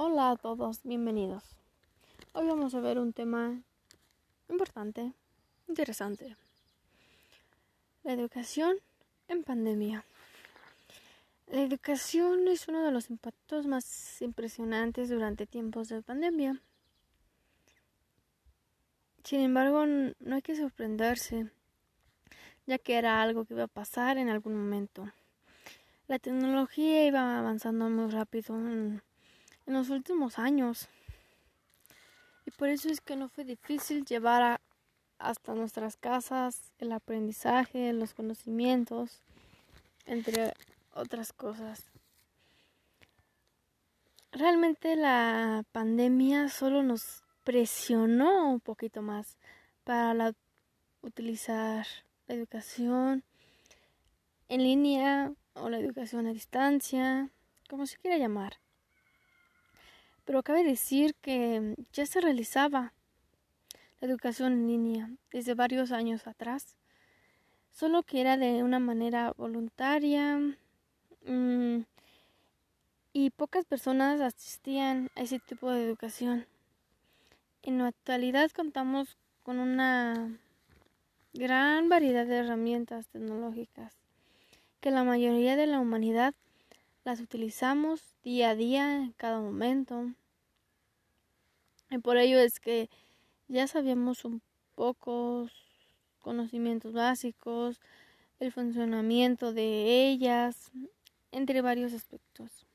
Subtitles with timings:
[0.00, 1.42] Hola a todos, bienvenidos.
[2.32, 3.60] Hoy vamos a ver un tema
[4.48, 5.12] importante,
[5.66, 6.36] interesante.
[8.04, 8.76] La educación
[9.26, 10.04] en pandemia.
[11.48, 16.62] La educación es uno de los impactos más impresionantes durante tiempos de pandemia.
[19.24, 21.50] Sin embargo, no hay que sorprenderse,
[22.66, 25.10] ya que era algo que iba a pasar en algún momento.
[26.06, 29.02] La tecnología iba avanzando muy rápido en,
[29.74, 30.88] los últimos años.
[32.46, 34.60] Y por eso es que no fue difícil llevar
[35.18, 39.22] hasta nuestras casas el aprendizaje, los conocimientos,
[40.06, 40.54] entre
[40.94, 41.84] otras cosas.
[44.32, 49.36] Realmente la pandemia solo nos presionó un poquito más
[49.84, 50.34] para
[51.02, 51.86] utilizar
[52.26, 53.24] la educación
[54.48, 57.30] en línea o la educación a distancia,
[57.68, 58.58] como se quiera llamar.
[60.28, 62.92] Pero cabe decir que ya se realizaba
[63.98, 66.76] la educación en línea desde varios años atrás,
[67.70, 70.38] solo que era de una manera voluntaria
[71.24, 71.78] mm,
[73.14, 76.46] y pocas personas asistían a ese tipo de educación.
[77.62, 80.38] En la actualidad contamos con una
[81.32, 83.94] gran variedad de herramientas tecnológicas
[84.82, 86.34] que la mayoría de la humanidad
[87.08, 90.12] las utilizamos día a día, en cada momento.
[91.88, 92.90] Y por ello es que
[93.46, 94.42] ya sabíamos un
[94.74, 95.50] pocos
[96.18, 97.80] conocimientos básicos,
[98.40, 100.70] el funcionamiento de ellas,
[101.32, 102.66] entre varios aspectos.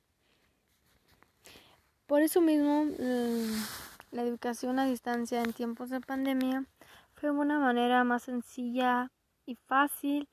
[2.07, 2.87] Por eso mismo,
[4.09, 6.65] la educación a distancia en tiempos de pandemia
[7.13, 9.11] fue una manera más sencilla
[9.45, 10.27] y fácil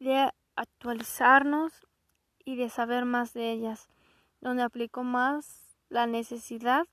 [0.00, 1.85] de actualizarnos
[2.46, 3.88] y de saber más de ellas,
[4.40, 6.86] donde aplico más la necesidad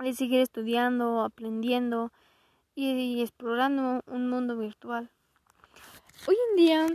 [0.00, 2.10] de seguir estudiando, aprendiendo
[2.74, 5.10] y, explorando un mundo virtual.
[6.26, 6.86] Hoy en día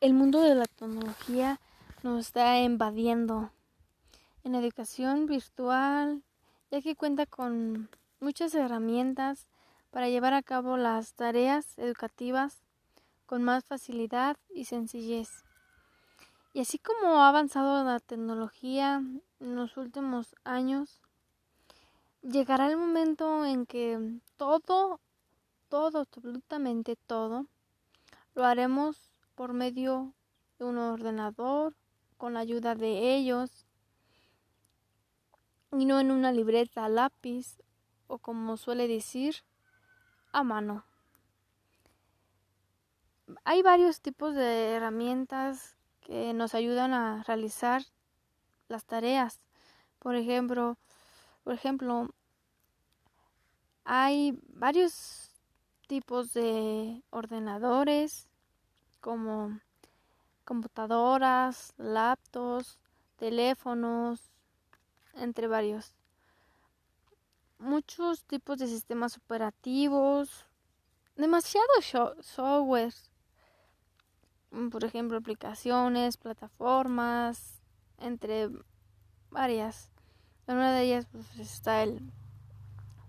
[0.00, 1.58] el mundo de la tecnología
[2.02, 3.50] nos está invadiendo
[4.44, 6.22] en educación virtual,
[6.70, 7.88] ya que cuenta con
[8.20, 9.48] muchas herramientas
[9.90, 12.62] para llevar a cabo las tareas educativas
[13.24, 15.47] con más facilidad y sencillez.
[16.58, 19.00] Y así como ha avanzado la tecnología
[19.38, 21.00] en los últimos años,
[22.20, 24.98] llegará el momento en que todo,
[25.68, 27.46] todo, absolutamente todo,
[28.34, 30.14] lo haremos por medio
[30.58, 31.76] de un ordenador,
[32.16, 33.64] con la ayuda de ellos,
[35.70, 37.62] y no en una libreta lápiz
[38.08, 39.44] o como suele decir,
[40.32, 40.84] a mano.
[43.44, 45.77] Hay varios tipos de herramientas
[46.08, 47.82] que nos ayudan a realizar
[48.68, 49.40] las tareas.
[49.98, 50.78] Por ejemplo,
[51.44, 52.08] por ejemplo,
[53.84, 55.30] hay varios
[55.86, 58.26] tipos de ordenadores
[59.02, 59.60] como
[60.46, 62.78] computadoras, laptops,
[63.16, 64.32] teléfonos,
[65.12, 65.92] entre varios.
[67.58, 70.46] Muchos tipos de sistemas operativos,
[71.16, 71.92] demasiados
[72.22, 73.17] software Mm,
[74.70, 77.60] por ejemplo, aplicaciones, plataformas,
[77.98, 78.48] entre
[79.30, 79.90] varias.
[80.46, 82.00] una de ellas pues, está el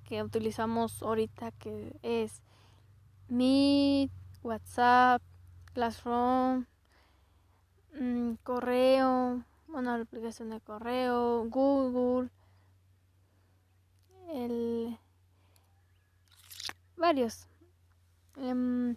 [0.04, 2.42] que utilizamos ahorita que es
[3.28, 4.12] Meet,
[4.42, 5.22] WhatsApp,
[5.74, 6.66] Classroom,
[7.94, 12.30] mm, correo, una aplicación de correo, Google,
[14.30, 14.98] el
[16.98, 17.48] varios.
[18.38, 18.96] Em,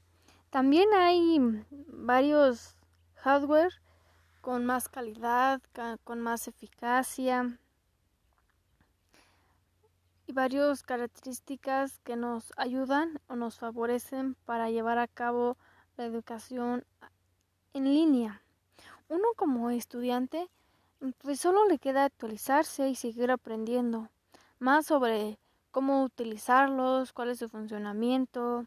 [0.52, 2.76] también hay varios
[3.14, 3.72] hardware
[4.42, 5.62] con más calidad,
[6.04, 7.58] con más eficacia
[10.26, 15.56] y varias características que nos ayudan o nos favorecen para llevar a cabo
[15.96, 16.84] la educación
[17.72, 18.42] en línea.
[19.08, 20.50] Uno como estudiante
[21.22, 24.10] pues solo le queda actualizarse y seguir aprendiendo
[24.58, 25.38] más sobre
[25.70, 28.66] cómo utilizarlos, cuál es su funcionamiento,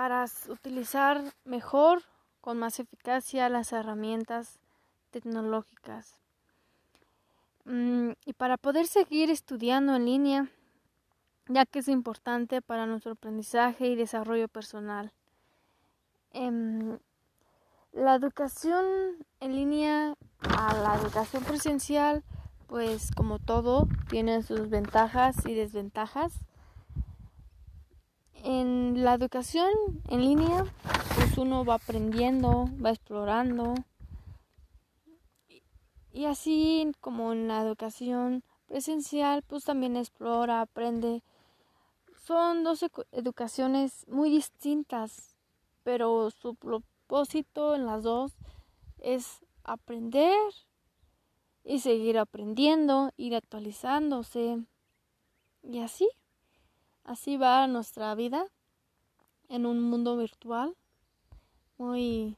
[0.00, 2.00] para utilizar mejor,
[2.40, 4.58] con más eficacia, las herramientas
[5.10, 6.22] tecnológicas.
[7.66, 10.48] Mm, y para poder seguir estudiando en línea,
[11.48, 15.12] ya que es importante para nuestro aprendizaje y desarrollo personal.
[16.32, 16.98] Em,
[17.92, 18.86] la educación
[19.40, 20.14] en línea
[20.56, 22.24] a la educación presencial,
[22.68, 26.32] pues como todo, tiene sus ventajas y desventajas.
[28.42, 29.68] En la educación
[30.08, 30.64] en línea,
[31.14, 33.74] pues uno va aprendiendo, va explorando
[36.12, 41.22] Y así como en la educación presencial, pues también explora, aprende.
[42.24, 45.36] Son dos educaciones muy distintas,
[45.84, 48.32] pero su propósito en las dos
[48.98, 50.36] es aprender
[51.64, 54.58] y seguir aprendiendo, ir actualizándose.
[55.62, 56.08] Y así,
[57.04, 58.46] así va nuestra vida
[59.48, 60.76] en un mundo virtual
[61.80, 62.36] muy,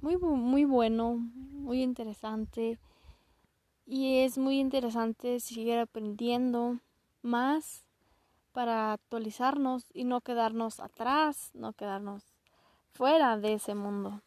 [0.00, 2.78] muy, muy bueno, muy interesante.
[3.86, 6.80] Y es muy interesante seguir aprendiendo
[7.22, 7.84] más
[8.52, 12.24] para actualizarnos y no quedarnos atrás, no quedarnos
[12.92, 14.20] fuera de ese mundo.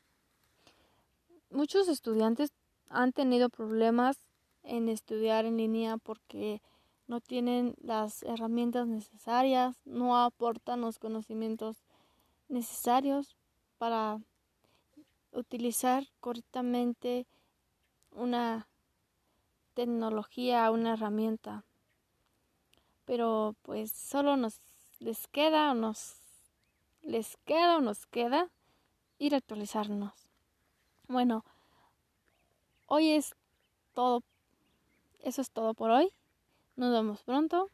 [1.50, 2.54] Muchos estudiantes
[2.90, 4.18] han tenido problemas
[4.64, 6.62] en estudiar en línea porque
[7.12, 11.84] no tienen las herramientas necesarias, no aportan los conocimientos
[12.48, 13.36] necesarios
[13.78, 14.22] para
[15.34, 17.28] utilizar correctamente
[18.12, 18.70] una
[19.74, 21.66] tecnología, una herramienta.
[23.04, 24.58] Pero pues solo nos
[25.00, 26.16] les queda o nos
[27.02, 28.50] les queda o nos queda
[29.20, 30.14] ir a actualizarnos.
[31.10, 31.44] Bueno,
[32.88, 33.36] hoy es
[33.94, 34.24] todo.
[35.20, 36.14] Eso es todo por hoy.
[36.82, 37.70] Nos vemos pronto.